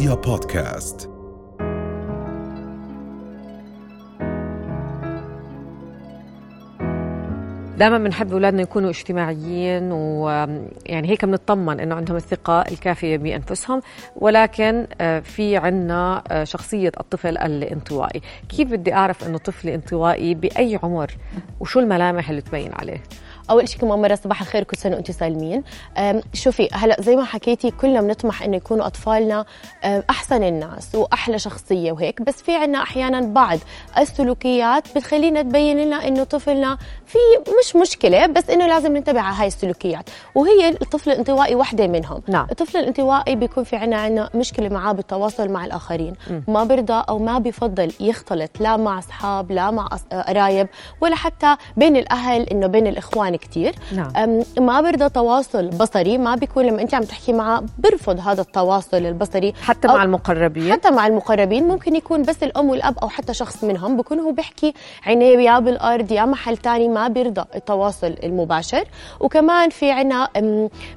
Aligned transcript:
رؤيا 0.00 0.14
بودكاست. 0.14 1.10
دائما 7.78 7.98
بنحب 7.98 8.32
أولادنا 8.32 8.62
يكونوا 8.62 8.90
اجتماعيين 8.90 9.92
ويعني 9.92 11.08
هيك 11.08 11.24
بنطمن 11.24 11.80
إنه 11.80 11.94
عندهم 11.94 12.16
الثقة 12.16 12.60
الكافية 12.60 13.16
بأنفسهم. 13.16 13.82
ولكن 14.16 14.86
آه، 15.00 15.20
في 15.20 15.56
عنا 15.56 16.22
آه، 16.28 16.44
شخصية 16.44 16.92
الطفل 17.00 17.38
الانطوائي. 17.38 18.20
كيف 18.48 18.68
بدي 18.70 18.94
أعرف 18.94 19.26
إنه 19.26 19.38
طفل 19.38 19.68
انطوائي 19.68 20.34
بأي 20.34 20.78
عمر؟ 20.82 21.10
وشو 21.60 21.80
الملامح 21.80 22.30
اللي 22.30 22.40
تبين 22.40 22.72
عليه؟ 22.72 23.02
أول 23.50 23.68
شيء 23.68 23.80
كمان 23.80 24.02
مرة 24.02 24.14
صباح 24.14 24.40
الخير 24.40 24.62
كل 24.62 24.76
سنة 24.76 24.96
وأنتم 24.96 25.12
سالمين. 25.12 25.62
شوفي 26.34 26.68
هلا 26.72 26.96
زي 27.00 27.16
ما 27.16 27.24
حكيتي 27.24 27.70
كلنا 27.70 28.00
بنطمح 28.00 28.42
إنه 28.42 28.56
يكونوا 28.56 28.86
أطفالنا 28.86 29.44
أحسن 30.10 30.42
الناس 30.42 30.94
وأحلى 30.94 31.38
شخصية 31.38 31.92
وهيك 31.92 32.22
بس 32.22 32.42
في 32.42 32.56
عنا 32.56 32.82
أحيانا 32.82 33.20
بعض 33.20 33.58
السلوكيات 33.98 34.96
بتخلينا 34.96 35.42
تبين 35.42 35.78
لنا 35.78 36.08
إنه 36.08 36.24
طفلنا 36.24 36.78
في 37.06 37.18
مش 37.60 37.76
مشكلة 37.76 38.26
بس 38.26 38.50
إنه 38.50 38.66
لازم 38.66 38.96
ننتبه 38.96 39.20
على 39.20 39.36
هاي 39.36 39.46
السلوكيات. 39.46 40.10
وهي 40.34 40.68
الطفل 40.68 41.10
الانطوائي 41.10 41.54
وحدة 41.54 41.86
منهم. 41.86 42.22
نعم. 42.28 42.46
الطفل 42.50 42.78
الانطوائي 42.78 43.36
بيكون 43.36 43.64
في 43.64 43.76
عنا 43.76 43.96
عنا 43.96 44.30
مشكلة 44.34 44.68
معاه 44.68 44.92
بالتواصل 44.92 45.48
مع 45.48 45.64
الآخرين. 45.64 46.14
ما 46.48 46.64
برضى 46.64 47.04
أو 47.08 47.18
ما 47.18 47.38
بفضل 47.38 47.92
يختلط 48.00 48.50
لا 48.60 48.76
مع 48.76 48.98
أصحاب 48.98 49.52
لا 49.52 49.70
مع 49.70 49.88
قرايب 50.12 50.68
ولا 51.00 51.14
حتى 51.14 51.56
بين 51.76 51.96
الأهل 51.96 52.42
إنه 52.42 52.66
بين 52.66 52.86
الإخوان 52.86 53.36
كتير. 53.40 53.74
نعم. 53.92 54.42
ما 54.58 54.80
برضى 54.80 55.08
تواصل 55.08 55.66
بصري 55.66 56.18
ما 56.18 56.34
بيكون 56.34 56.64
لما 56.66 56.82
أنت 56.82 56.94
عم 56.94 57.02
تحكي 57.02 57.32
معه 57.32 57.62
برفض 57.78 58.20
هذا 58.20 58.40
التواصل 58.40 58.96
البصري. 58.96 59.52
حتى 59.62 59.88
مع 59.88 60.02
المقربين. 60.02 60.72
حتى 60.72 60.90
مع 60.90 61.06
المقربين. 61.06 61.68
ممكن 61.68 61.96
يكون 61.96 62.22
بس 62.22 62.42
الأم 62.42 62.70
والأب 62.70 62.98
أو 62.98 63.08
حتى 63.08 63.34
شخص 63.34 63.64
منهم 63.64 63.96
بيكون 63.96 64.20
هو 64.20 64.32
بيحكي 64.32 64.74
عينيه 65.06 65.38
يا 65.38 65.58
بالأرض 65.58 66.12
يا 66.12 66.24
محل 66.24 66.56
تاني 66.56 66.88
ما 66.88 67.08
بيرضى 67.08 67.44
التواصل 67.54 68.14
المباشر. 68.24 68.84
وكمان 69.20 69.70
في 69.70 69.90
عنا 69.90 70.28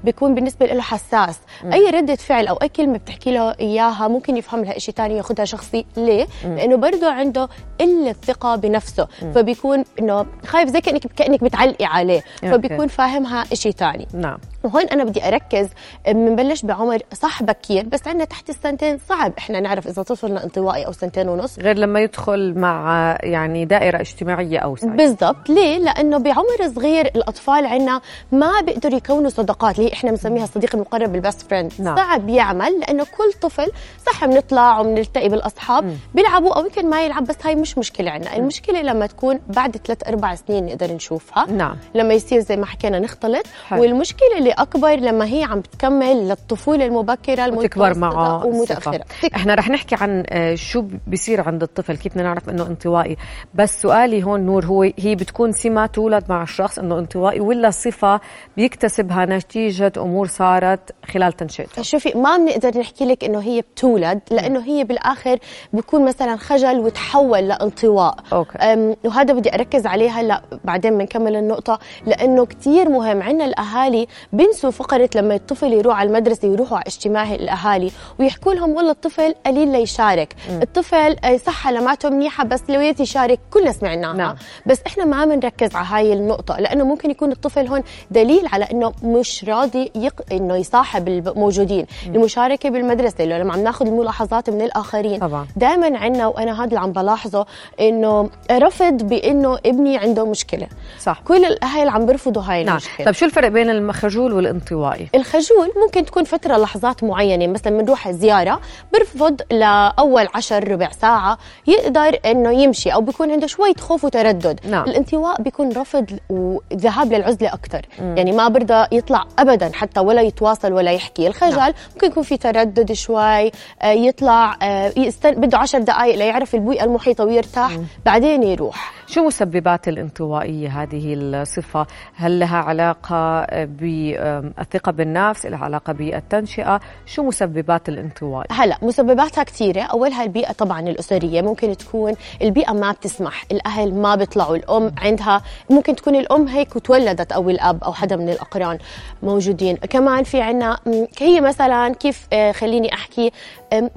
بيكون 0.04 0.36
بالنسبة 0.36 0.66
له 0.66 0.82
حساس. 0.82 1.40
أي 1.74 1.90
ردة 1.90 2.16
فعل 2.16 2.48
أو 2.48 2.56
أي 2.56 2.70
كلمة 2.70 2.98
بتحكي 2.98 3.32
له 3.32 3.56
إياها 3.60 4.08
ممكن 4.08 4.38
يفهم 4.38 4.64
لها 4.64 4.80
شيء 4.80 4.94
تاني 4.94 5.18
ياخذها 5.18 5.46
شخصي. 5.46 5.86
ليه؟ 5.98 6.28
لأنه 6.44 6.76
برضه 6.76 7.12
عنده 7.12 7.50
قلة 7.80 8.16
ثقة 8.26 8.56
بنفسه. 8.56 9.08
فبيكون 9.36 9.84
إنه 10.00 10.26
خايف 10.46 10.70
زي 10.70 10.82
كانك 10.82 11.08
كأنك 11.16 11.44
بتعلقي 11.44 11.86
عليه. 11.86 12.23
فبيكون 12.42 12.88
فاهمها 12.88 13.46
شيء 13.54 13.72
تاني. 13.72 14.08
نعم. 14.14 14.38
وهون 14.64 14.84
أنا 14.84 15.04
بدي 15.04 15.28
أركز 15.28 15.68
بنبلش 16.08 16.62
بعمر 16.62 17.00
صح 17.14 17.44
بكير 17.44 17.86
بس 17.86 18.08
عندنا 18.08 18.26
تحت 18.26 18.50
السنتين 18.50 19.00
صعب. 19.10 19.34
إحنا 19.38 19.60
نعرف 19.60 19.88
إذا 19.88 20.04
طفلنا 20.04 20.44
انطوائي 20.44 20.86
أو 20.86 20.92
سنتين 20.92 21.30
ونص. 21.30 21.60
غير 21.60 21.78
لما 21.78 22.00
يدخل 22.00 22.54
مع 22.58 23.18
يعني 23.24 23.66
دائرة 23.66 24.02
اجتماعية 24.02 24.60
اوسع 24.60 24.88
بالضبط. 24.88 25.50
ليه؟ 25.50 25.78
لأنه 25.78 26.18
بعمر 26.18 26.74
صغير 26.76 27.06
الأطفال 27.06 27.66
عندنا 27.66 28.02
ما 28.32 28.62
بيقدروا 28.62 28.98
يكونوا 28.98 29.30
صداقات. 29.30 29.80
اللي 29.80 29.94
إحنا 29.94 30.10
بنسميها 30.10 30.44
الصديق 30.44 30.76
المقرب 30.76 31.16
البست 31.16 31.42
فريند 31.42 31.74
نعم. 31.80 31.96
صعب 31.96 32.30
يعمل 32.30 32.80
لأنه 32.80 33.04
كل 33.04 33.34
طفل 33.42 33.72
صح 34.06 34.26
بنطلع 34.26 34.80
وبنلتقي 34.80 35.30
بالأصحاب. 35.30 35.98
بيلعبوا 36.16 36.54
أو 36.54 36.66
يمكن 36.66 36.90
ما 36.90 37.06
يلعب 37.06 37.24
بس 37.24 37.36
هاي 37.44 37.56
مش 37.56 37.78
مشكلة 37.78 38.12
عندنا 38.12 38.36
المشكلة 38.36 38.82
لما 38.82 39.06
تكون 39.06 39.40
بعد 39.48 39.78
ثلاث 39.78 40.08
أربع 40.08 40.36
سنين 40.36 40.66
نقدر 40.66 40.94
نشوفها. 40.94 41.46
نعم. 41.46 41.78
لما 41.96 42.14
يصير 42.14 42.40
زي 42.40 42.58
ما 42.58 42.66
حكينا 42.66 43.00
نختلط. 43.00 43.46
حلو. 43.68 43.82
والمشكلة 43.82 44.38
اللي 44.38 44.53
أكبر 44.54 44.96
لما 44.96 45.26
هي 45.26 45.44
عم 45.44 45.60
بتكمل 45.60 46.30
للطفولة 46.30 46.86
المبكرة 46.86 47.50
وتكبر 47.50 47.98
معه 47.98 48.46
ومتأخرة. 48.46 49.06
إحنا 49.36 49.56
رح 49.56 49.70
نحكي 49.70 49.96
عن 49.96 50.24
آه، 50.30 50.56
شو 50.56 50.84
بيصير 51.08 51.42
عند 51.42 51.64
الطفل 51.64 51.98
كيف 51.98 52.14
بدنا 52.14 52.24
نعرف 52.24 52.50
إنه 52.50 52.68
انطوائي. 52.68 53.18
بس 53.56 53.82
سؤالي 53.82 54.24
هون 54.24 54.42
نور 54.42 54.66
هو 54.66 54.82
هي 55.00 55.16
بتكون 55.16 55.52
سمه 55.52 55.86
تولد 55.86 56.24
مع 56.30 56.44
الشخص 56.44 56.80
إنه 56.80 57.00
انطوائي 57.00 57.40
ولا 57.40 57.70
صفة 57.70 58.20
بيكتسبها 58.58 59.26
نتيجة 59.26 59.92
أمور 59.98 60.28
صارت 60.28 60.92
خلال 61.06 61.34
تنشئته؟ 61.34 61.82
شوفي 61.82 62.18
ما 62.18 62.38
بنقدر 62.38 62.80
نحكي 62.80 63.06
لك 63.06 63.24
إنه 63.24 63.40
هي 63.40 63.62
بتولد 63.62 64.20
لأنه 64.32 64.60
هي 64.64 64.84
بالآخر 64.84 65.38
بيكون 65.74 66.06
مثلا 66.06 66.36
خجل 66.36 66.80
وتحول 66.80 67.48
لانطواء. 67.48 68.16
أوكي. 68.34 68.96
وهذا 69.06 69.34
بدي 69.34 69.54
أركز 69.54 69.86
عليه 69.86 70.10
هلأ 70.10 70.42
بعدين 70.64 70.98
بنكمل 70.98 71.36
النقطة 71.36 71.80
لأنه 72.06 72.46
كثير 72.46 72.90
مهم. 72.90 73.22
عندنا 73.22 73.46
الأهالي 73.46 74.08
بنسوا 74.44 74.72
فقرة 74.72 75.10
لما 75.16 75.36
الطفل 75.36 75.74
يروح 75.74 76.00
على 76.00 76.08
المدرسة 76.08 76.48
يروحوا 76.48 76.78
على 76.78 76.86
اجتماع 76.88 77.34
الأهالي 77.34 77.92
ويحكوا 78.20 78.54
لهم 78.54 78.70
والله 78.70 78.92
الطفل 78.92 79.36
قليل 79.46 79.72
ليشارك 79.72 80.36
الطفل 80.50 81.16
آه، 81.26 81.38
صح 81.38 81.68
علاماته 81.68 82.10
منيحة 82.10 82.44
بس 82.44 82.62
لو 82.70 82.82
يشارك 82.82 83.40
كلنا 83.52 83.72
سمعناها 83.72 84.14
نعم. 84.14 84.36
بس 84.66 84.80
إحنا 84.88 85.06
ما 85.06 85.26
بنركز 85.26 85.76
على 85.76 85.88
هاي 85.88 86.14
النقطة 86.14 86.60
لأنه 86.60 86.84
ممكن 86.84 87.12
يكون 87.12 87.32
الطفل 87.32 87.68
هون 87.68 87.84
دليل 88.12 88.48
على 88.54 88.66
إنه 88.72 88.94
مش 89.04 89.46
راضي 89.46 89.92
يق... 89.96 90.22
إنه 90.32 90.56
يصاحب 90.56 91.08
الموجودين 91.08 91.86
المشاركة 92.06 92.70
بالمدرسة. 92.70 93.26
لو 93.26 93.38
لما 93.38 93.54
عم 93.54 93.64
ناخذ 93.64 93.88
الملاحظات 93.88 94.50
من 94.50 94.62
الآخرين. 94.62 95.46
دائما 95.56 95.98
عندنا 95.98 96.28
وأنا 96.28 96.60
هذا 96.60 96.66
اللي 96.66 96.80
عم 96.80 96.92
بلاحظه 96.92 97.46
إنه 97.80 98.30
رفض 98.52 99.04
بإنه 99.04 99.58
ابني 99.66 99.98
عنده 99.98 100.26
مشكلة. 100.26 100.68
صح. 101.00 101.22
كل 101.26 101.46
الاهل 101.46 101.90
عم 101.90 102.06
بيرفضوا 102.06 102.42
هاي 102.42 102.64
نعم. 102.64 102.78
المشكلة. 102.78 103.06
طيب 103.06 103.16
شو 103.16 103.26
الفرق 103.26 103.48
بين 103.48 103.70
المخجول 103.70 104.33
والانطوائي. 104.34 105.10
الخجول 105.16 105.72
ممكن 105.86 106.06
تكون 106.06 106.24
فترة 106.24 106.58
لحظات 106.58 107.04
معينة 107.04 107.48
مثلا 107.48 107.82
بنروح 107.82 108.12
زيارة 108.12 108.60
برفض 108.94 109.42
لأول 109.52 110.28
عشر 110.36 110.72
ربع 110.72 110.92
ساعة 110.92 111.38
يقدر 111.68 112.20
إنه 112.26 112.52
يمشي 112.52 112.90
أو 112.90 113.02
بيكون 113.02 113.32
عنده 113.32 113.48
شوية 113.48 113.74
خوف 113.74 114.04
وتردد. 114.04 114.60
نعم. 114.70 114.84
الانطواء 114.84 115.42
بيكون 115.42 115.72
رفض 115.72 116.06
وذهاب 116.30 117.14
للعزلة 117.14 117.54
أكثر 117.54 117.86
يعني 118.00 118.32
ما 118.32 118.48
برضى 118.48 118.86
يطلع 118.92 119.26
أبدا 119.40 119.72
حتى 119.74 120.00
ولا 120.00 120.22
يتواصل 120.22 120.74
ولا 120.74 120.92
يحكي. 120.92 121.28
الخجل 121.28 121.58
نعم. 121.58 121.74
ممكن 121.94 122.08
يكون 122.08 122.24
في 122.24 122.38
تردد 122.38 122.94
شوي 122.94 123.52
آه، 123.82 123.92
يطلع 123.92 124.58
آه، 124.62 124.94
يستن... 124.98 125.32
بده 125.32 125.58
عشر 125.58 125.80
دقائق 125.80 126.16
ليعرف 126.16 126.56
البيئة 126.56 126.84
المحيطة 126.84 127.26
ويرتاح 127.26 127.78
بعدين 128.06 128.44
يروح. 128.44 128.94
شو 129.14 129.24
مسببات 129.24 129.88
الانطوائية 129.88 130.82
هذه 130.82 131.14
الصفة؟ 131.14 131.88
هل 132.16 132.40
لها 132.40 132.58
علاقة 132.58 133.46
بالثقة 133.66 134.92
بالنفس؟ 134.92 135.46
لها 135.46 135.60
علاقة 135.60 135.94
بالتنشئة؟ 135.94 136.80
شو 137.06 137.24
مسببات 137.24 137.90
الانطوائي؟ 137.90 138.48
هلا 138.52 138.78
مسبباتها 138.82 139.44
كثيرة 139.44 139.82
أولها 139.82 140.24
البيئة 140.24 140.52
طبعا 140.52 140.80
الأسرية 140.80 141.42
ممكن 141.42 141.78
تكون 141.78 142.14
البيئة 142.42 142.74
ما 142.74 142.92
بتسمح 142.92 143.46
الأهل 143.52 143.94
ما 143.94 144.16
بيطلعوا 144.16 144.56
الأم 144.56 144.92
عندها 144.98 145.42
ممكن 145.70 145.96
تكون 145.96 146.16
الأم 146.16 146.48
هيك 146.48 146.76
وتولدت 146.76 147.32
أو 147.32 147.50
الأب 147.50 147.84
أو 147.84 147.94
حدا 147.94 148.16
من 148.16 148.30
الأقران 148.30 148.78
موجودين 149.24 149.76
كمان 149.76 150.24
في 150.24 150.42
عنا 150.42 150.80
هي 151.20 151.42
مثلا 151.42 151.94
كيف 151.94 152.28
آه، 152.34 152.52
خليني 152.52 152.94
أحكي 152.94 153.32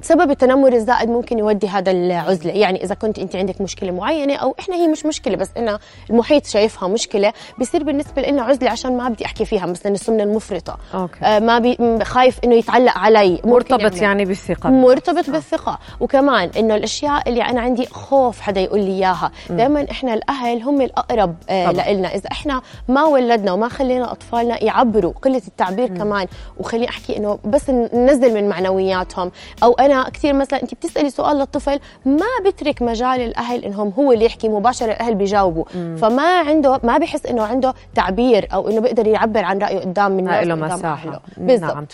سبب 0.01 0.31
التنمر 0.31 0.73
الزائد 0.73 1.09
ممكن 1.09 1.39
يودي 1.39 1.67
هذا 1.67 1.91
العزلة 1.91 2.51
يعني 2.51 2.83
إذا 2.83 2.95
كنت 2.95 3.19
أنت 3.19 3.35
عندك 3.35 3.61
مشكلة 3.61 3.91
معينة 3.91 4.35
أو 4.35 4.55
إحنا 4.59 4.75
هي 4.75 4.87
مش 4.87 5.05
مشكلة 5.07 5.35
بس 5.35 5.49
إنها 5.57 5.79
المحيط 6.09 6.45
شايفها 6.45 6.87
مشكلة. 6.89 7.33
بصير 7.59 7.83
بالنسبة 7.83 8.21
لنا 8.21 8.41
عزلة 8.41 8.69
عشان 8.69 8.97
ما 8.97 9.09
بدي 9.09 9.25
أحكي 9.25 9.45
فيها 9.45 9.65
مثلا 9.65 9.91
السمنة 9.91 10.23
المفرطة. 10.23 10.77
okay. 10.93 11.25
آه، 11.25 11.39
ما 11.39 11.59
بي 11.59 11.77
م، 11.79 12.03
خايف 12.03 12.39
إنه 12.43 12.55
يتعلق 12.55 12.97
علي. 12.97 13.41
مرتبط. 13.45 13.95
يعني 14.01 14.25
بالثقة. 14.25 14.69
مرتبط 14.69 15.29
بالثقة. 15.29 15.79
وكمان 15.99 16.49
إنه 16.57 16.75
الأشياء 16.75 17.29
اللي 17.29 17.41
أنا 17.41 17.61
عندي 17.61 17.85
خوف 17.85 18.39
حدا 18.41 18.61
يقول 18.61 18.79
لي 18.79 18.91
إياها. 18.91 19.31
دائما 19.49 19.85
إحنا 19.91 20.13
الأهل 20.13 20.61
هم 20.61 20.81
الأقرب 20.81 21.35
آه 21.49 21.71
طبعاً. 21.71 21.89
لنا 21.93 22.07
إذا 22.15 22.29
إحنا 22.31 22.61
ما 22.87 23.03
ولدنا 23.03 23.51
وما 23.51 23.69
خلينا 23.69 24.11
أطفالنا 24.11 24.63
يعبروا 24.63 25.13
قلة 25.21 25.41
التعبير 25.47 25.87
كمان. 25.87 26.27
وخليني 26.57 26.89
أحكي 26.89 27.17
إنه 27.17 27.39
بس 27.45 27.69
ننزل 27.69 28.33
من 28.33 28.49
معنوياتهم. 28.49 29.31
أو 29.63 29.73
أنا 29.73 30.09
كثير 30.09 30.33
مثلا 30.33 30.61
انت 30.61 30.73
بتسألي 30.73 31.09
سؤال 31.09 31.37
للطفل 31.37 31.79
ما 32.05 32.25
بترك 32.45 32.81
مجال 32.81 33.21
الأهل 33.21 33.65
إنهم 33.65 33.93
هو 33.99 34.11
اللي 34.11 34.25
يحكي 34.25 34.49
مباشرة 34.49 34.86
الاهل 34.91 35.15
بيجاوبوا. 35.15 35.65
فما 35.97 36.39
عنده 36.39 36.79
ما 36.83 36.97
بحس 36.97 37.25
إنه 37.25 37.43
عنده 37.43 37.73
تعبير 37.95 38.47
أو 38.53 38.69
إنه 38.69 38.81
بيقدر 38.81 39.07
يعبر 39.07 39.43
عن 39.43 39.57
رأيه 39.59 39.79
قدام 39.79 40.11
من 40.11 40.23
له 40.27 40.55
مساحة. 40.55 40.93
أهله. 40.93 41.19
بالضبط 41.37 41.73
نعم. 41.73 41.85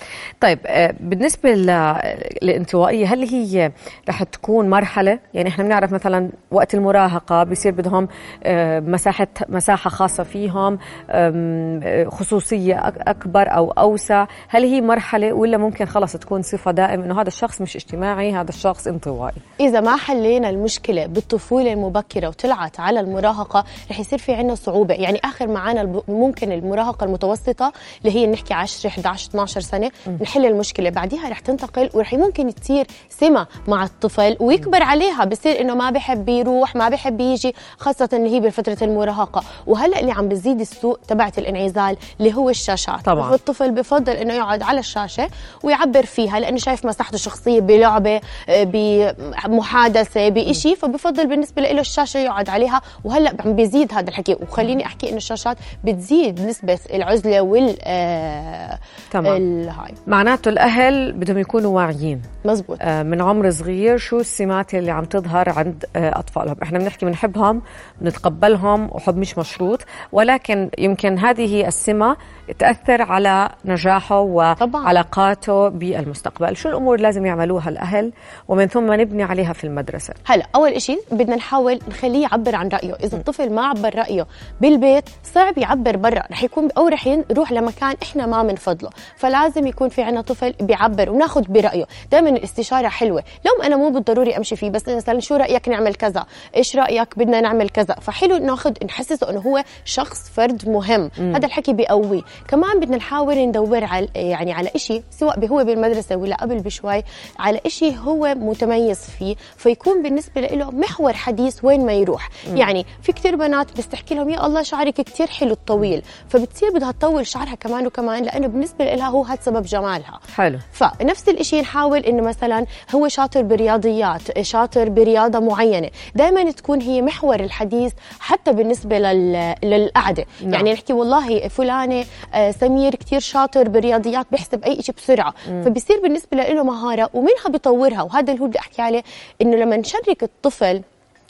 طيب 0.41 0.59
آه، 0.65 0.93
بالنسبة 0.99 1.53
ل- 1.53 1.95
للانطوائية 2.41 3.05
هل 3.13 3.23
هي 3.29 3.71
رح 4.09 4.23
تكون 4.23 4.69
مرحلة؟ 4.69 5.19
يعني 5.33 5.49
إحنا 5.49 5.63
بنعرف 5.63 5.91
مثلا 5.93 6.29
وقت 6.51 6.73
المراهقة 6.73 7.43
بيصير 7.43 7.71
بدهم 7.71 8.07
آه، 8.43 8.79
مساحة 8.79 9.27
مساحة 9.49 9.89
خاصة 9.89 10.23
فيهم 10.23 10.77
آه، 11.09 12.05
خصوصية 12.09 12.75
أك- 12.75 13.01
أكبر 13.07 13.47
أو 13.55 13.71
أوسع. 13.71 14.25
هل 14.49 14.63
هي 14.63 14.81
مرحلة 14.81 15.33
ولا 15.33 15.57
ممكن 15.57 15.85
خلص 15.85 16.13
تكون 16.13 16.41
صفة 16.41 16.71
دائمة 16.71 17.05
إنه 17.05 17.21
هذا 17.21 17.27
الشخص 17.27 17.61
مش 17.61 17.75
اجتماعي 17.75 18.33
هذا 18.33 18.49
الشخص 18.49 18.87
انطوائي؟ 18.87 19.35
إذا 19.59 19.81
ما 19.81 19.95
حلينا 19.97 20.49
المشكلة 20.49 21.05
بالطفولة 21.05 21.73
المبكرة 21.73 22.27
وطلعت 22.27 22.79
على 22.83 22.99
المراهقة 22.99 23.65
رح 23.91 23.99
يصير 23.99 24.19
في 24.19 24.33
عنا 24.33 24.55
صعوبة. 24.55 24.93
يعني 24.93 25.19
آخر 25.23 25.47
معانا 25.47 26.01
ممكن 26.07 26.51
المراهقة 26.51 27.03
المتوسطة 27.03 27.73
اللي 28.05 28.15
هي 28.15 28.27
نحكي 28.27 28.53
10 28.53 28.87
11 28.89 29.29
12 29.29 29.61
سنة 29.61 29.91
نحل 30.21 30.45
المشكلة. 30.45 30.89
بعديها 30.89 31.29
رح 31.29 31.39
تنتقل 31.39 31.89
ورح 31.93 32.13
ممكن 32.13 32.55
تصير 32.55 32.87
سمة 33.09 33.47
مع 33.67 33.83
الطفل 33.83 34.37
ويكبر 34.39 34.83
عليها. 34.83 35.25
بصير 35.25 35.61
إنه 35.61 35.75
ما 35.75 35.89
بحب 35.89 36.29
يروح 36.29 36.75
ما 36.75 36.89
بحب 36.89 37.19
يجي 37.21 37.55
خاصة 37.77 38.09
اللي 38.13 38.29
هي 38.35 38.39
بفترة 38.39 38.77
المراهقة. 38.81 39.43
وهلأ 39.67 39.99
اللي 39.99 40.11
عم 40.11 40.27
بزيد 40.29 40.59
السوق 40.59 40.99
تبعت 41.07 41.37
الانعزال 41.39 41.97
اللي 42.19 42.33
هو 42.33 42.49
الشاشات. 42.49 43.05
طبعاً. 43.05 43.29
فالطفل 43.31 43.71
بفضل 43.71 44.13
إنه 44.13 44.33
يقعد 44.33 44.61
على 44.63 44.79
الشاشة 44.79 45.29
ويعبر 45.63 46.05
فيها 46.05 46.39
لأنه 46.39 46.57
شايف 46.57 46.85
مساحته 46.85 47.15
الشخصية 47.15 47.59
بلعبة 47.61 48.21
آه، 48.49 48.63
بمحادثة 48.63 50.29
بشيء 50.29 50.75
فبفضل 50.75 51.27
بالنسبة 51.27 51.61
له 51.61 51.79
الشاشة 51.81 52.17
يقعد 52.17 52.49
عليها 52.49 52.72
وهلأ 53.03 53.33
عم 53.45 53.55
بيزيد 53.55 53.93
هذا 53.93 54.09
الحكي. 54.09 54.37
وخليني 54.41 54.85
أحكي 54.85 55.09
إنه 55.09 55.17
الشاشات 55.17 55.57
بتزيد 55.83 56.41
نسبة 56.41 56.79
العزلة 56.93 57.41
وال 57.41 57.77
آه، 57.83 58.79
تمام. 59.11 59.37
الهاي. 59.37 59.93
معناته 60.07 60.49
الأهل 60.49 61.11
بدهم 61.11 61.37
يكونوا 61.37 61.75
واعيين. 61.75 62.21
مزبوط. 62.45 62.77
آه، 62.81 63.03
من 63.03 63.21
عمر 63.21 63.51
صغير 63.51 63.97
شو 63.97 64.19
السمات 64.19 64.75
اللي 64.75 64.91
عم 64.91 65.05
تظهر 65.05 65.49
عند 65.49 65.85
آه، 65.95 66.19
أطفالهم؟ 66.19 66.55
إحنا 66.63 66.79
بنحكي 66.79 67.05
بنحبهم 67.05 67.61
بنتقبلهم 68.01 68.89
وحب 68.91 69.17
مش 69.17 69.37
مشروط. 69.37 69.81
ولكن 70.11 70.69
يمكن 70.77 71.19
هذه 71.19 71.67
السمة 71.67 72.17
تأثر 72.59 73.01
على 73.01 73.49
نجاحه. 73.65 74.19
وعلاقاته 74.19 75.67
بالمستقبل. 75.69 76.55
شو 76.55 76.69
الأمور 76.69 76.99
لازم 76.99 77.25
يعملوها 77.25 77.69
الأهل؟ 77.69 78.13
ومن 78.47 78.67
ثم 78.67 78.93
نبني 78.93 79.23
عليها 79.23 79.53
في 79.53 79.63
المدرسة. 79.63 80.13
هلأ 80.25 80.45
أول 80.55 80.81
شيء 80.81 80.99
بدنا 81.11 81.35
نحاول 81.35 81.79
نخليه 81.89 82.21
يعبر 82.23 82.55
عن 82.55 82.62
رأيه. 82.67 82.93
إذا 83.03 83.17
الطفل 83.17 83.49
ما 83.49 83.65
عبر 83.65 83.95
رأيه 83.95 84.27
بالبيت 84.61 85.09
صعب 85.33 85.57
يعبر 85.57 85.97
برا. 85.97 86.23
رح 86.31 86.43
يكون 86.43 86.69
أو 86.77 86.87
رح 86.87 87.07
يروح 87.07 87.51
لمكان 87.51 87.95
إحنا 88.03 88.25
ما 88.25 88.43
بنفضله 88.43 88.89
فلازم 89.15 89.67
يكون 89.67 89.89
في 89.89 90.01
عنا 90.01 90.21
طفل 90.21 90.53
بيعبر 90.61 91.09
وناخذ 91.09 91.41
برأيه. 91.41 91.85
دائما 92.11 92.29
الاستشارة 92.29 92.87
حلوة. 92.87 93.23
لو 93.45 93.63
أنا 93.63 93.75
مو 93.75 93.89
بالضروري 93.89 94.37
أمشي 94.37 94.55
فيه 94.55 94.69
بس 94.69 94.89
مثلا 94.89 95.19
شو 95.19 95.35
رأيك 95.35 95.69
نعمل 95.69 95.95
كذا؟ 95.95 96.25
إيش 96.55 96.75
رأيك 96.75 97.17
بدنا 97.17 97.41
نعمل 97.41 97.69
كذا؟ 97.69 97.93
فحلو 97.93 98.37
ناخذ 98.37 98.73
نحسسه 98.85 99.29
إنه 99.29 99.39
هو 99.39 99.63
شخص 99.85 100.29
فرد 100.29 100.69
مهم. 100.69 101.11
هذا 101.17 101.45
الحكي 101.45 101.73
بيقويه. 101.73 102.21
كمان 102.47 102.79
بدنا 102.79 102.97
نحاول 102.97 103.37
ندور 103.37 103.83
على 103.83 104.07
يعني 104.15 104.53
على 104.53 104.69
شيء 104.75 105.03
سواء 105.11 105.47
هو 105.47 105.63
بالمدرسة 105.63 106.15
ولا 106.15 106.35
قبل 106.35 106.59
بشوي 106.59 107.03
على 107.39 107.59
شيء 107.67 107.97
هو 107.97 108.35
متميز 108.35 108.99
فيه. 109.19 109.35
فيكون 109.57 110.03
بالنسبة 110.03 110.41
له 110.41 110.71
محور 110.71 111.13
حديث 111.13 111.63
وين 111.63 111.85
ما 111.85 111.93
يروح. 111.93 112.29
يعني 112.57 112.85
في 113.01 113.11
كثير 113.11 113.35
بنات 113.35 113.77
بس 113.77 113.87
تحكي 113.87 114.15
لهم 114.15 114.29
يا 114.29 114.45
الله 114.45 114.63
شعرك 114.63 114.93
كثير 114.93 115.27
حلو 115.27 115.51
الطويل 115.51 116.01
فبتصير 116.29 116.69
بدها 116.71 116.91
تطول 116.91 117.27
شعرها 117.27 117.55
كمان 117.55 117.85
وكمان 117.87 118.23
لأنه 118.23 118.47
بالنسبة 118.47 118.85
لها 118.85 119.07
هو 119.09 119.23
هذا 119.23 119.39
سبب 119.41 119.63
جمالها. 119.63 120.19
حلو. 120.35 120.59
فنفس 120.71 121.29
الشيء 121.29 121.61
نحاول 121.61 121.99
إنه 121.99 122.23
مثلا 122.23 122.65
هو 122.95 123.07
شاطر 123.07 123.41
برياضيات 123.41 124.41
شاطر 124.41 124.89
برياضة 124.89 125.39
معينة 125.39 125.89
دائما 126.15 126.51
تكون 126.51 126.81
هي 126.81 127.01
محور 127.01 127.39
الحديث 127.39 127.93
حتى 128.19 128.53
بالنسبة 128.53 128.99
لل... 128.99 129.55
للقعدة. 129.63 130.25
نعم. 130.41 130.53
يعني 130.53 130.73
نحكي 130.73 130.93
والله 130.93 131.47
فلانة 131.47 132.05
آه، 132.33 132.51
سمير 132.51 132.95
كتير 132.95 133.19
شاطر 133.19 133.69
برياضيات 133.69 134.27
بيحسب 134.31 134.63
أي 134.63 134.81
شيء 134.81 134.95
بسرعة. 134.95 135.33
فبصير 135.65 135.99
بالنسبة 136.03 136.37
له 136.37 136.63
مهارة 136.63 137.09
ومنها 137.13 137.49
بيطورها 137.49 138.01
وهذا 138.01 138.31
اللي 138.33 138.43
هو 138.43 138.47
بدي 138.47 138.59
أحكي 138.59 138.81
عليه 138.81 139.03
إنه 139.41 139.57
لما 139.57 139.77
نشرك 139.77 140.23
الطفل 140.23 140.81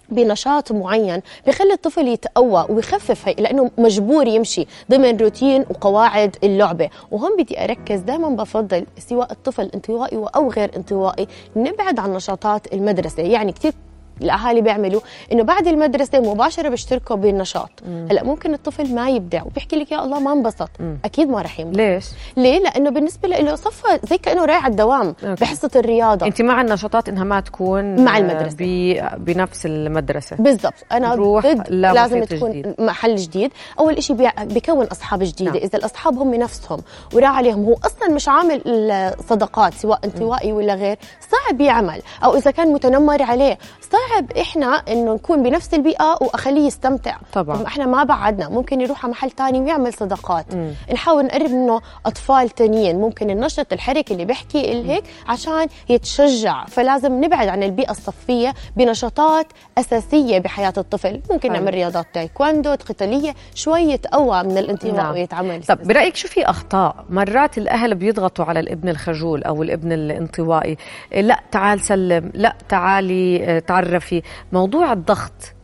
بنشاط 0.09 0.71
معين 0.71 1.21
بخلي 1.47 1.73
الطفل 1.73 2.07
يتقوى 2.07 2.65
ويخفف 2.69 3.27
هي 3.27 3.33
لأنه 3.33 3.71
مجبور 3.77 4.27
يمشي 4.27 4.67
ضمن 4.91 5.17
روتين 5.17 5.65
وقواعد 5.69 6.35
اللعبة. 6.44 6.89
وهون 7.11 7.38
بدي 7.38 7.63
أركز 7.63 8.00
دائما 8.00 8.29
بفضل 8.29 8.85
سواء 9.09 9.31
الطفل 9.31 9.69
انطوائي 9.75 10.17
أو 10.35 10.51
غير 10.51 10.71
انطوائي 10.75 11.27
نبعد 11.55 12.00
عن 12.00 12.13
نشاطات 12.13 12.73
المدرسة. 12.73 13.23
يعني 13.23 13.51
كثير 13.51 13.73
الأهالي 14.21 14.62
بيعملوا 14.62 15.01
إنه 15.31 15.44
بعد 15.44 15.68
المدرسة 15.68 16.19
مباشرة 16.19 16.69
بيشتركوا 16.69 17.15
بالنشاط. 17.15 17.69
هلأ 17.86 18.24
ممكن 18.24 18.54
الطفل 18.54 18.95
ما 18.95 19.10
يبدع 19.10 19.44
وبيحكي 19.44 19.75
لك 19.75 19.92
يا 19.92 20.04
الله 20.04 20.19
ما 20.19 20.33
انبسط. 20.33 20.69
أكيد 21.06 21.30
ما 21.30 21.42
رح 21.42 21.60
ينبسط. 21.60 21.77
ليش؟ 21.77 22.06
ليه؟ 22.38 22.60
لأنه 22.60 22.89
بالنسبة 22.89 23.27
له 23.30 23.56
صفى 23.56 24.00
زي 24.04 24.18
كأنه 24.18 24.45
رايح 24.45 24.63
على 24.65 24.71
الدوام 24.71 25.07
أوكي. 25.24 25.42
بحصة 25.45 25.69
الرياضة. 25.75 26.25
أنت 26.25 26.42
مع 26.42 26.62
النشاطات 26.62 27.10
إنها 27.10 27.24
ما 27.24 27.39
تكون 27.39 28.04
مع 28.06 28.18
آه، 28.18 28.19
المدرسة. 28.19 28.56
ب- 28.60 29.25
بنفس 29.25 29.65
المدرسة. 29.65 30.36
بالضبط. 30.39 30.74
أنا 30.92 31.15
ضد 31.15 31.63
لا 31.69 31.94
لازم 31.94 32.24
تكون 32.24 32.50
جديد. 32.51 32.75
محل 32.80 33.15
جديد. 33.15 33.51
أول 33.80 34.04
شيء 34.04 34.30
بيكون 34.44 34.86
أصحاب 34.86 35.24
جديدة. 35.24 35.51
نعم. 35.51 35.60
إذا 35.62 35.77
الأصحاب 35.80 36.18
هم 36.19 36.36
نفسهم 36.36 36.80
وراح 37.13 37.38
عليهم 37.38 37.65
هو 37.65 37.75
أصلا 37.86 38.10
مش 38.10 38.27
عامل 38.27 38.62
الصداقات 38.68 39.74
سواء 39.74 40.00
انطوائي 40.06 40.54
ولا 40.54 40.74
غير 40.75 40.98
صعب 41.31 41.62
يعمل. 41.62 42.01
أو 42.24 42.36
إذا 42.38 42.51
كان 42.51 42.74
متنمر 42.74 43.21
عليه 43.24 43.57
صعب 43.81 44.02
إحنا 44.41 44.67
إنه 44.67 45.13
نكون 45.13 45.44
بنفس 45.44 45.73
البيئة 45.73 46.17
وأخليه 46.21 46.67
يستمتع. 46.67 47.17
طبعاً. 47.33 47.57
طب 47.57 47.65
إحنا 47.65 47.85
ما 47.85 48.03
بعدنا 48.03 48.50
ممكن 48.50 48.81
يروح 48.81 49.03
على 49.05 49.11
محل 49.11 49.31
تاني 49.31 49.59
ويعمل 49.59 49.94
صداقات. 49.94 50.45
نحاول 50.94 51.25
نقرب 51.25 51.50
منه 51.50 51.81
أطفال 52.05 52.50
تانيين 52.50 53.01
ممكن 53.01 53.29
النشط 53.29 53.73
الحركي 53.73 54.13
اللي 54.13 54.25
بيحكي 54.25 54.71
اللي 54.71 54.91
هيك 54.91 55.03
عشان 55.27 55.67
يتشجع. 55.89 56.65
فلازم 56.65 57.23
نبعد 57.23 57.47
عن 57.47 57.63
البيئة 57.63 57.91
الصفية 57.91 58.53
بنشاطات 58.77 59.47
أساسية 59.77 60.39
بحياة 60.39 60.73
الطفل. 60.77 61.21
ممكن 61.31 61.50
حلو. 61.50 61.59
نعمل 61.59 61.73
رياضات 61.73 62.05
تايكوندو 62.13 62.71
قتالية 62.71 63.35
شوي 63.55 63.81
يتقوى 63.81 64.44
من 64.44 64.57
الانتماء 64.57 64.95
نعم. 64.95 65.13
ويتعمل. 65.13 65.63
طب 65.63 65.88
برأيك 65.88 66.15
شو 66.15 66.27
في 66.27 66.45
أخطاء؟ 66.45 66.95
مرات 67.09 67.57
الأهل 67.57 67.95
بيضغطوا 67.95 68.45
على 68.45 68.59
الابن 68.59 68.89
الخجول 68.89 69.44
أو 69.44 69.63
الابن 69.63 69.91
الانطوائي. 69.91 70.77
لا 71.15 71.39
تعال 71.51 71.81
سلم 71.81 72.31
لا 72.33 72.55
تعالي 72.69 73.61
آه، 73.94 74.00
تعرفي 74.00 74.22
موضوع 74.51 74.94
الضغط. 74.94 75.56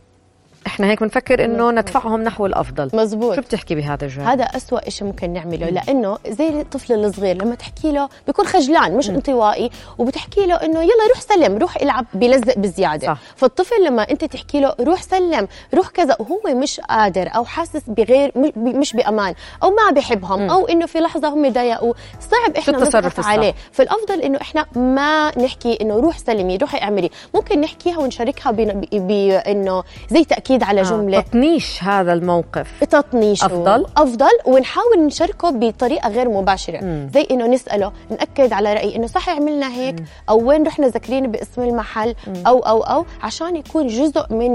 إحنا 0.66 0.86
هيك 0.90 1.02
بنفكر 1.02 1.44
إنه 1.44 1.70
ندفعهم 1.70 2.22
نحو 2.22 2.46
الأفضل. 2.46 2.90
مزبوط. 2.94 3.34
شو 3.36 3.40
بتحكي 3.40 3.74
بهذا 3.74 4.04
الجانب 4.04 4.28
هذا 4.28 4.44
أسوأ 4.44 4.90
شيء 4.90 5.06
ممكن 5.06 5.32
نعمله 5.32 5.66
لأنه 5.70 6.18
زي 6.28 6.48
الطفل 6.48 6.92
الصغير 7.04 7.36
لما 7.42 7.54
تحكي 7.54 7.92
له 7.92 8.08
بيكون 8.26 8.46
خجلان 8.46 8.96
مش 8.96 9.10
انطوائي 9.10 9.70
وبتحكي 9.98 10.46
له 10.46 10.54
إنه 10.54 10.82
يلا 10.82 11.06
روح 11.14 11.20
سلم 11.20 11.58
روح 11.58 11.76
العب 11.76 12.06
بيلزق 12.14 12.58
بزيادة. 12.58 13.06
صح. 13.06 13.18
فالطفل 13.36 13.84
لما 13.84 14.02
أنت 14.10 14.24
تحكي 14.24 14.60
له 14.60 14.74
روح 14.80 15.02
سلم 15.02 15.48
روح 15.74 15.88
كذا 15.88 16.16
وهو 16.20 16.54
مش 16.60 16.80
قادر 16.80 17.28
أو 17.36 17.44
حاسس 17.44 17.82
بغير 17.86 18.32
مش- 18.56 18.92
بأمان 18.96 19.34
أو 19.62 19.70
ما 19.70 19.90
بحبهم 19.90 20.50
أو 20.50 20.66
إنه 20.66 20.86
في 20.86 20.98
لحظة 20.98 21.28
هم 21.28 21.48
ضايقوا 21.52 21.94
صعب 22.20 22.74
نضغط 22.76 23.18
الصح؟ 23.18 23.28
عليه. 23.28 23.54
فالأفضل 23.72 24.20
إنه 24.20 24.38
إحنا 24.40 24.66
ما 24.76 25.38
نحكي 25.38 25.78
إنه 25.80 25.94
روح 25.96 26.18
سلمي 26.18 26.56
روحي 26.56 26.78
اعملي. 26.78 27.10
ممكن 27.34 27.60
نحكيها 27.60 27.98
ونشاركها 27.98 28.52
بإنه 28.52 29.84
زي 30.10 30.24
تأكيد 30.50 30.62
على 30.62 30.82
جملة 30.82 31.18
آه. 31.18 31.20
تطنيش 31.20 31.82
هذا 31.84 32.12
الموقف. 32.12 32.84
تطنيشه. 32.84 33.46
أفضل؟ 33.46 33.86
أفضل. 33.96 34.30
ونحاول 34.46 34.98
نشاركه 35.06 35.50
بطريقة 35.50 36.08
غير 36.08 36.28
مباشرة. 36.28 37.08
زي 37.14 37.26
إنه 37.30 37.46
نسأله 37.46 37.92
نأكد 38.10 38.52
على 38.52 38.74
راي 38.74 38.96
إنه 38.96 39.06
صح 39.06 39.28
عملنا 39.28 39.72
هيك 39.72 39.96
أو 40.28 40.48
وين 40.48 40.66
رحنا 40.66 40.86
ذاكرين 40.86 41.30
باسم 41.30 41.62
المحل 41.62 42.14
أو 42.46 42.58
أو 42.58 42.82
أو 42.82 43.06
عشان 43.22 43.56
يكون 43.56 43.86
جزء 43.86 44.24
من 44.30 44.52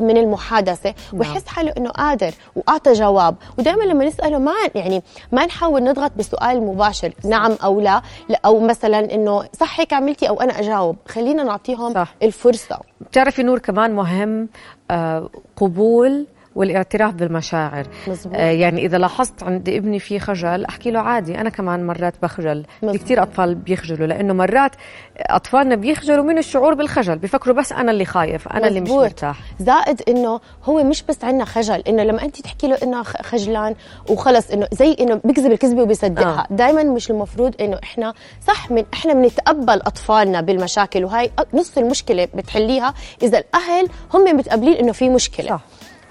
من 0.00 0.16
المحادثة. 0.16 0.94
ويحس 1.12 1.46
حاله 1.46 1.74
إنه 1.76 1.90
قادر 1.90 2.34
وأعطى 2.56 2.92
جواب. 2.92 3.34
ودائما 3.58 3.84
لما 3.84 4.04
نسأله 4.04 4.38
ما 4.38 4.52
يعني 4.74 5.02
ما 5.32 5.46
نحاول 5.46 5.84
نضغط 5.84 6.12
بسؤال 6.16 6.60
مباشر 6.62 7.12
نعم 7.24 7.56
أو 7.64 7.80
لا, 7.80 8.02
لا 8.28 8.40
أو 8.44 8.60
مثلا 8.60 9.14
إنه 9.14 9.44
صح 9.60 9.80
هيك 9.80 9.92
عملتي 9.92 10.28
أو 10.28 10.40
أنا 10.40 10.60
أجاوب. 10.60 10.96
خلينا 11.08 11.42
نعطيهم 11.42 11.94
صح. 11.94 12.14
الفرصة. 12.22 12.91
بتعرفي 13.10 13.42
نور 13.42 13.58
كمان 13.58 13.94
مهم 13.94 14.48
آه، 14.90 15.30
قبول 15.56 16.26
والاعتراف 16.54 17.14
بالمشاعر 17.14 17.86
مزبوط. 18.08 18.36
آه 18.36 18.50
يعني 18.50 18.86
إذا 18.86 18.98
لاحظت 18.98 19.42
عند 19.42 19.68
ابني 19.68 19.98
في 19.98 20.18
خجل 20.20 20.64
أحكي 20.64 20.90
له 20.90 21.00
عادي 21.00 21.40
أنا 21.40 21.50
كمان 21.50 21.86
مرات 21.86 22.14
بخجل 22.22 22.64
في 22.80 22.86
مزبوط. 22.86 23.02
كثير 23.02 23.22
أطفال 23.22 23.54
بيخجلوا 23.54 24.06
لأنه 24.06 24.34
مرات 24.34 24.72
أطفالنا 25.18 25.74
بيخجلوا 25.74 26.24
من 26.24 26.38
الشعور 26.38 26.74
بالخجل 26.74 27.18
بيفكروا 27.18 27.56
بس 27.56 27.72
أنا 27.72 27.90
اللي 27.90 28.04
خايف 28.04 28.48
أنا 28.48 28.68
اللي 28.68 28.80
مش 28.80 28.88
مزبوط. 28.88 29.04
مرتاح 29.04 29.40
زائد 29.60 30.02
إنه 30.08 30.40
هو 30.64 30.84
مش 30.84 31.02
بس 31.02 31.24
عندنا 31.24 31.44
خجل 31.44 31.82
إنه 31.88 32.02
لما 32.02 32.22
انت 32.22 32.40
تحكي 32.40 32.66
له 32.68 32.78
إنه 32.82 33.02
خجلان 33.02 33.74
وخلص 34.08 34.50
إنه 34.50 34.68
زي 34.72 34.96
إنه 35.00 35.20
بيكذب 35.24 35.52
الكذبة 35.52 35.82
وبيصدقها 35.82 36.46
آه. 36.50 36.54
دائما 36.54 36.82
مش 36.82 37.10
المفروض 37.10 37.54
إنه 37.60 37.78
إحنا 37.82 38.14
صح 38.46 38.70
من 38.70 38.84
إحنا 38.94 39.14
بنتقبل 39.14 39.80
أطفالنا 39.86 40.40
بالمشاكل 40.40 41.04
وهي 41.04 41.30
نص 41.54 41.78
المشكلة 41.78 42.28
بتحليها 42.34 42.94
إذا 43.22 43.38
الأهل 43.38 43.88
هم 44.14 44.36
متقبلين 44.36 44.74
إنه 44.74 44.92
في 44.92 45.08
مشكلة 45.08 45.46
صح 45.48 45.60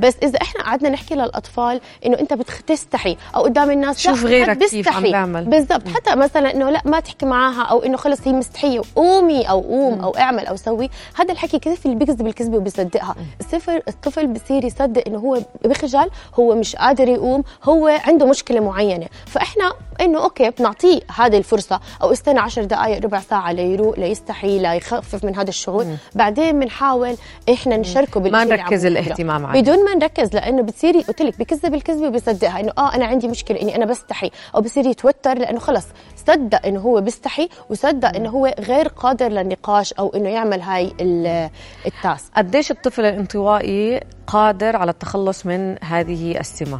بس 0.01 0.15
إذا 0.24 0.41
إحنا 0.41 0.63
قعدنا 0.63 0.89
نحكي 0.89 1.15
للأطفال 1.15 1.81
إنه 2.05 2.20
أنت 2.20 2.34
بتستحي 2.34 3.17
أو 3.36 3.43
قدام 3.43 3.72
الناس 3.72 4.00
شوف 4.00 4.25
غيرك 4.25 4.58
كيف 4.58 4.88
عم. 4.88 5.03
بيعمل. 5.03 5.46
بالضبط. 5.46 5.88
حتى 5.88 6.15
مثلا 6.15 6.53
إنه 6.53 6.70
لا 6.70 6.81
ما 6.86 7.00
تحكي 7.00 7.25
معاها 7.25 7.62
أو 7.63 7.84
إنه 7.84 7.98
خلص 7.98 8.27
هي 8.27 8.34
مستحية 8.34 8.81
قومي 8.96 9.50
أو 9.50 9.62
قوم 9.62 10.01
أو 10.01 10.12
اعمل 10.12 10.46
أو 10.46 10.55
سوي. 10.55 10.89
هذا 11.15 11.31
الحكي 11.31 11.60
كيف 11.60 11.86
اللي 11.86 11.96
بيكذب 11.96 12.27
الكذبه 12.27 12.58
وبيصدقها. 12.58 13.15
الصفر 13.39 13.81
الطفل 13.88 14.27
بصير 14.27 14.65
يصدق 14.65 15.03
إنه 15.08 15.17
هو 15.17 15.39
بخجل 15.65 16.10
هو 16.39 16.55
مش 16.55 16.75
قادر 16.75 17.08
يقوم 17.08 17.43
هو 17.63 17.88
عنده 17.88 18.25
مشكلة 18.25 18.60
معينة. 18.60 19.08
فإحنا 19.25 19.74
إنه 20.01 20.24
أوكي 20.24 20.50
بنعطيه 20.50 21.00
هذه 21.15 21.38
الفرصة. 21.38 21.79
أو 22.01 22.12
استنى 22.12 22.39
عشر 22.39 22.63
دقائق 22.63 23.03
ربع 23.03 23.20
ساعة 23.20 23.51
ليروق 23.51 24.00
ليستحي 24.00 24.60
ليخفف 24.60 25.25
من 25.25 25.36
هذا 25.36 25.50
الشعور 25.50 25.86
بعدين 26.15 26.60
بنحاول 26.60 27.15
إحنا 27.53 27.77
نشاركه 27.77 28.20
ما 28.20 28.43
نركز. 28.43 28.86
الاهتمام 28.86 29.46
عليه. 29.46 29.62
بدون 29.62 29.86
ما 29.86 29.96
نركز 29.96 30.34
لأنه 30.34 30.62
بتصيري 30.62 31.01
قلت 31.01 31.22
لك 31.22 31.39
بكذب 31.39 31.74
الكذبة 31.74 32.08
وبيصدقها 32.08 32.60
إنه 32.60 32.72
آه 32.77 32.96
أنا 32.96 33.05
عندي 33.05 33.27
مشكلة 33.27 33.62
إني 33.62 33.75
أنا 33.75 33.86
بستحي. 33.86 34.31
أو 34.55 34.62
بصير 34.62 34.86
يتوتر 34.86 35.38
لأنه 35.38 35.60
خلص 35.60 35.86
صدق 36.27 36.65
إنه 36.65 36.79
هو 36.79 37.01
بيستحي 37.01 37.50
وصدق 37.70 38.15
إنه 38.15 38.29
هو 38.29 38.55
غير 38.60 38.88
قادر 38.88 39.27
للنقاش 39.27 39.93
أو 39.93 40.10
إنه 40.15 40.29
يعمل 40.29 40.62
هاي 40.62 40.93
ال- 41.01 41.50
التاسك. 41.86 42.31
قديش 42.38 42.72
الطفل 42.72 43.05
الانطوائي 43.05 44.00
قادر 44.27 44.75
على 44.75 44.91
التخلص 44.91 45.46
من 45.46 45.84
هذه 45.84 46.39
السمة؟ 46.39 46.79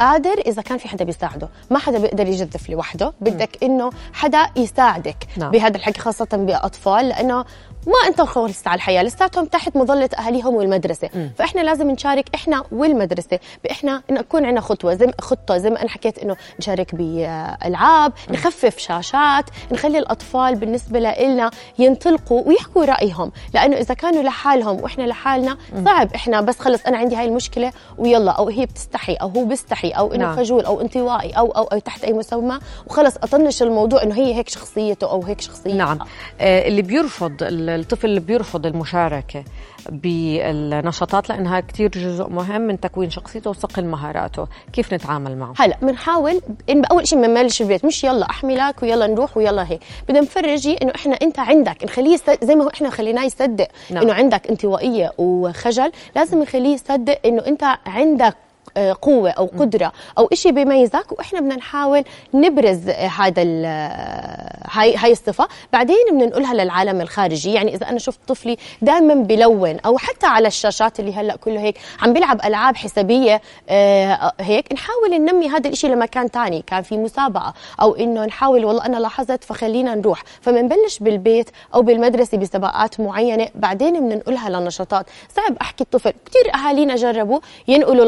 قادر 0.00 0.38
إذا 0.46 0.62
كان 0.62 0.78
في 0.78 0.88
حدا 0.88 1.04
بيساعده. 1.04 1.48
ما 1.70 1.78
حدا 1.78 1.98
بيقدر 1.98 2.26
يجدف 2.26 2.70
لوحده. 2.70 3.12
بدك 3.20 3.58
إنه 3.62 3.90
حدا 4.12 4.46
يساعدك 4.56 5.26
نعم. 5.36 5.50
بهذا 5.50 5.76
الحكي 5.76 6.00
خاصة 6.00 6.28
بأطفال 6.32 7.08
لأنه 7.08 7.44
ما 7.86 8.08
انت 8.08 8.20
خلصت 8.20 8.68
على 8.68 8.76
الحياة. 8.76 9.02
لساتهم 9.02 9.44
تحت 9.44 9.76
مظلة 9.76 10.08
أهاليهم 10.18 10.54
والمدرسة. 10.54 11.10
فإحنا 11.38 11.60
لازم 11.60 11.90
نشارك 11.90 12.24
إحنا 12.34 12.64
والمدرسة. 12.72 13.38
بإحنا 13.64 14.02
انه 14.10 14.20
يكون 14.20 14.44
عندنا 14.44 14.60
خطوة 14.60 14.94
زي 14.94 15.12
خطة 15.20 15.56
زي 15.56 15.70
ما 15.70 15.82
أنا 15.82 15.88
حكيت 15.88 16.18
إنه 16.18 16.36
نشارك 16.58 16.94
بألعاب 16.94 18.12
نخفف 18.30 18.78
شاشات 18.78 19.44
نخلي 19.72 19.98
الأطفال 19.98 20.54
بالنسبة 20.54 21.00
لنا 21.00 21.50
ينطلقوا 21.78 22.42
ويحكوا 22.48 22.84
رأيهم. 22.84 23.32
لأنه 23.54 23.76
إذا 23.76 23.94
كانوا 23.94 24.22
لحالهم 24.22 24.80
وإحنا 24.82 25.02
لحالنا 25.02 25.56
صعب 25.84 26.14
إحنا 26.14 26.40
بس 26.40 26.58
خلص 26.58 26.86
أنا 26.86 26.98
عندي 26.98 27.16
هاي 27.16 27.24
المشكلة 27.24 27.72
ويلا 27.98 28.30
أو 28.30 28.48
هي 28.48 28.66
بتستحي 28.66 29.14
أو 29.14 29.28
هو 29.28 29.44
بيستحي. 29.44 29.89
أو 29.92 30.14
إنه 30.14 30.24
نعم. 30.24 30.36
خجول 30.36 30.64
أو 30.64 30.80
انطوائي 30.80 31.30
أو 31.30 31.50
أو, 31.50 31.62
أو 31.62 31.78
تحت 31.78 32.04
أي 32.04 32.12
مسمى. 32.12 32.58
وخلص 32.86 33.16
أطنش 33.16 33.62
الموضوع 33.62 34.02
إنه 34.02 34.14
هي 34.14 34.34
هيك 34.34 34.48
شخصيته 34.48 35.10
أو 35.10 35.22
هيك 35.22 35.40
شخصية. 35.40 35.74
نعم. 35.74 35.98
آه، 36.40 36.68
اللي 36.68 36.82
بيرفض 36.82 37.36
الطفل 37.42 38.06
اللي 38.06 38.20
بيرفض 38.20 38.66
المشاركة 38.66 39.44
بالنشاطات 39.88 41.28
لأنها 41.28 41.60
كتير 41.60 41.90
جزء 41.90 42.28
مهم 42.28 42.60
من 42.60 42.80
تكوين 42.80 43.10
شخصيته 43.10 43.50
وصقل 43.50 43.84
مهاراته 43.84 44.46
كيف 44.72 44.94
نتعامل 44.94 45.36
معه؟ 45.36 45.54
هلا 45.58 45.76
بنحاول 45.82 46.40
إن 46.70 46.84
أول 46.84 47.08
شيء 47.08 47.22
بنبلش 47.22 47.62
البيت 47.62 47.84
مش 47.84 48.04
يلا 48.04 48.30
احملك 48.30 48.82
ويلا 48.82 49.06
نروح 49.06 49.36
ويلا 49.36 49.70
هيك. 49.70 49.80
بدنا 50.08 50.20
نفرجي 50.20 50.76
إنه 50.82 50.92
إحنا 50.94 51.14
أنت 51.22 51.38
عندك 51.38 51.84
نخليه 51.84 52.16
زي 52.42 52.54
ما 52.54 52.64
هو 52.64 52.68
إحنا 52.68 52.90
خليناه 52.90 53.24
يصدق 53.24 53.68
نعم. 53.90 54.02
إنه 54.02 54.12
عندك 54.12 54.46
انطوائية 54.46 55.12
وخجل 55.18 55.92
لازم 56.16 56.42
نخليه 56.42 56.74
يصدق 56.74 57.18
إنه 57.26 57.46
أنت 57.46 57.64
عندك 57.86 58.36
آه، 58.76 58.96
قوة 59.02 59.30
أو 59.30 59.46
قدرة 59.58 59.92
أو 60.18 60.28
إشي 60.32 60.52
بيميزك 60.52 61.12
وإحنا 61.18 61.40
بدنا 61.40 61.56
نحاول 61.56 62.04
نبرز 62.34 62.88
آه، 62.88 63.06
هذا 63.06 63.42
آه، 63.46 64.66
هاي 64.70 64.96
هاي 64.96 65.12
الصفة. 65.12 65.48
بعدين 65.72 65.96
بننقلها 66.10 66.54
للعالم 66.54 67.00
الخارجي. 67.00 67.52
يعني 67.52 67.74
إذا 67.74 67.88
أنا 67.88 67.98
شفت 67.98 68.18
طفلي 68.28 68.56
دائما 68.82 69.14
بلون 69.14 69.78
أو 69.86 69.98
حتى 69.98 70.26
على 70.26 70.48
الشاشات 70.48 71.00
اللي 71.00 71.14
هلأ 71.14 71.36
كله 71.36 71.60
هيك 71.60 71.78
عم 72.02 72.12
بيلعب 72.12 72.40
ألعاب 72.44 72.76
حسابية 72.76 73.40
آه، 73.68 74.32
هيك 74.40 74.72
نحاول 74.72 75.10
ننمي 75.10 75.48
هذا 75.48 75.66
الإشي 75.68 75.88
لمكان 75.88 76.30
تاني. 76.30 76.64
كان 76.66 76.82
في 76.82 76.96
مسابقة 76.96 77.54
أو 77.80 77.94
إنه 77.94 78.24
نحاول 78.24 78.64
والله 78.64 78.86
أنا 78.86 78.96
لاحظت 78.96 79.44
فخلينا 79.44 79.94
نروح. 79.94 80.22
فبنبلش 80.40 80.98
بالبيت 80.98 81.50
أو 81.74 81.82
بالمدرسة 81.82 82.38
بسباقات 82.38 83.00
معينة 83.00 83.48
بعدين 83.54 84.00
بننقلها 84.00 84.50
لنشاطات. 84.50 85.06
صعب 85.36 85.56
أحكي 85.60 85.84
الطفل 85.84 86.12
كثير 86.26 86.54
أهالينا 86.54 86.96
جربوا 86.96 87.40
ينقلوا 87.68 88.04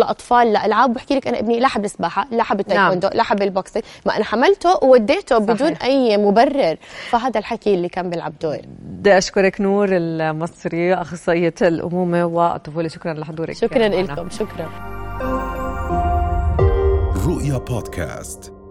الأطفال 0.52 0.70
لألعاب 0.70 0.92
بحكي 0.92 1.14
لك 1.14 1.28
أنا 1.28 1.38
ابني 1.38 1.60
لا 1.60 1.68
حب 1.68 1.84
السباحة 1.84 2.26
لا 2.30 2.42
حب 2.42 2.60
التايكوندو 2.60 3.08
لا 3.14 3.22
حب 3.22 3.42
ال 3.42 3.48
boxing. 3.48 3.84
ما 4.06 4.16
أنا 4.16 4.24
حملته 4.24 4.84
ووديته 4.84 5.38
بدون 5.38 5.74
صحيح. 5.74 5.84
أي 5.84 6.16
مبرر. 6.16 6.76
فهذا 7.10 7.38
الحكي 7.38 7.74
اللي 7.74 7.88
كان 7.88 8.10
بيلعب 8.10 8.32
دور. 8.42 8.58
بدي 8.78 9.18
أشكرك 9.18 9.60
نور 9.60 9.88
المصري 9.92 10.94
أخصائية 10.94 11.54
الأمومة 11.62 12.24
والطفولة. 12.24 12.88
شكرا 12.88 13.14
لحضورك. 13.14 13.52
شكرا. 13.52 13.88
لكم 13.88 14.30
شكرا. 14.30 14.68
رؤيا 17.26 17.58
بودكاست. 17.58 18.61